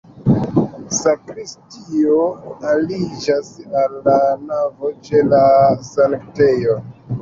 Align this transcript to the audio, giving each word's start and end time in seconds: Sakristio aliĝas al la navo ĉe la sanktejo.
Sakristio 0.99 2.23
aliĝas 2.73 3.55
al 3.85 3.97
la 4.09 4.19
navo 4.51 4.95
ĉe 5.07 5.27
la 5.33 5.47
sanktejo. 5.97 6.81